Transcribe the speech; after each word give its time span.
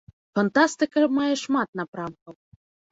Фантастыка 0.37 1.03
мае 1.19 1.31
шмат 1.43 1.69
напрамкаў. 1.83 2.33